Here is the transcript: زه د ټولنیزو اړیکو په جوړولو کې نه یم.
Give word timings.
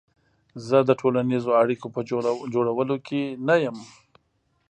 زه 0.67 0.77
د 0.89 0.91
ټولنیزو 0.99 1.51
اړیکو 1.61 1.87
په 1.95 1.99
جوړولو 2.53 2.95
کې 3.07 3.21
نه 3.47 3.55
یم. 3.63 3.77